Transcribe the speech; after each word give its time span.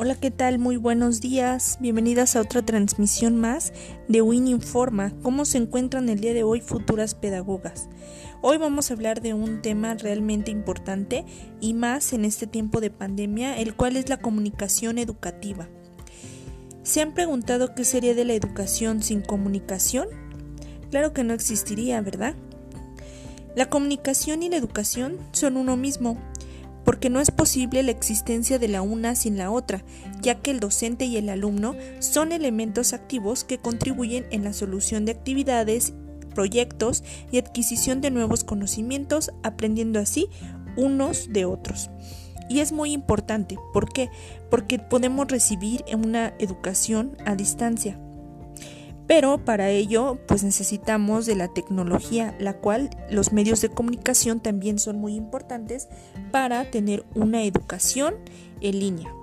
Hola, 0.00 0.14
¿qué 0.14 0.30
tal? 0.30 0.60
Muy 0.60 0.76
buenos 0.76 1.20
días. 1.20 1.76
Bienvenidas 1.80 2.36
a 2.36 2.40
otra 2.40 2.62
transmisión 2.62 3.36
más 3.36 3.72
de 4.06 4.22
Win 4.22 4.46
Informa. 4.46 5.12
¿Cómo 5.24 5.44
se 5.44 5.58
encuentran 5.58 6.08
el 6.08 6.20
día 6.20 6.32
de 6.34 6.44
hoy 6.44 6.60
futuras 6.60 7.16
pedagogas? 7.16 7.88
Hoy 8.40 8.58
vamos 8.58 8.90
a 8.90 8.94
hablar 8.94 9.20
de 9.20 9.34
un 9.34 9.60
tema 9.60 9.94
realmente 9.94 10.52
importante 10.52 11.24
y 11.60 11.74
más 11.74 12.12
en 12.12 12.24
este 12.24 12.46
tiempo 12.46 12.80
de 12.80 12.90
pandemia, 12.90 13.58
el 13.58 13.74
cual 13.74 13.96
es 13.96 14.08
la 14.08 14.18
comunicación 14.18 14.98
educativa. 14.98 15.66
¿Se 16.84 17.00
han 17.00 17.12
preguntado 17.12 17.74
qué 17.74 17.82
sería 17.82 18.14
de 18.14 18.24
la 18.24 18.34
educación 18.34 19.02
sin 19.02 19.20
comunicación? 19.20 20.06
Claro 20.92 21.12
que 21.12 21.24
no 21.24 21.34
existiría, 21.34 22.00
¿verdad? 22.02 22.36
La 23.56 23.68
comunicación 23.68 24.44
y 24.44 24.48
la 24.48 24.58
educación 24.58 25.16
son 25.32 25.56
uno 25.56 25.76
mismo 25.76 26.16
porque 26.84 27.10
no 27.10 27.20
es 27.20 27.30
posible 27.30 27.82
la 27.82 27.90
existencia 27.90 28.58
de 28.58 28.68
la 28.68 28.82
una 28.82 29.14
sin 29.14 29.36
la 29.36 29.50
otra, 29.50 29.84
ya 30.20 30.36
que 30.36 30.50
el 30.50 30.60
docente 30.60 31.04
y 31.04 31.16
el 31.16 31.28
alumno 31.28 31.74
son 32.00 32.32
elementos 32.32 32.92
activos 32.92 33.44
que 33.44 33.58
contribuyen 33.58 34.26
en 34.30 34.44
la 34.44 34.52
solución 34.52 35.04
de 35.04 35.12
actividades, 35.12 35.94
proyectos 36.34 37.04
y 37.30 37.38
adquisición 37.38 38.00
de 38.00 38.10
nuevos 38.10 38.44
conocimientos, 38.44 39.30
aprendiendo 39.42 39.98
así 39.98 40.28
unos 40.76 41.32
de 41.32 41.44
otros. 41.44 41.90
Y 42.48 42.60
es 42.60 42.72
muy 42.72 42.92
importante, 42.92 43.56
¿por 43.72 43.92
qué? 43.92 44.08
Porque 44.50 44.78
podemos 44.78 45.28
recibir 45.28 45.84
una 45.92 46.34
educación 46.38 47.16
a 47.26 47.34
distancia. 47.34 48.00
Pero 49.08 49.38
para 49.38 49.70
ello, 49.70 50.18
pues 50.28 50.44
necesitamos 50.44 51.24
de 51.24 51.34
la 51.34 51.48
tecnología, 51.48 52.36
la 52.38 52.52
cual 52.52 52.90
los 53.10 53.32
medios 53.32 53.62
de 53.62 53.70
comunicación 53.70 54.38
también 54.38 54.78
son 54.78 54.98
muy 54.98 55.14
importantes 55.14 55.88
para 56.30 56.70
tener 56.70 57.04
una 57.14 57.42
educación 57.42 58.16
en 58.60 58.78
línea. 58.78 59.17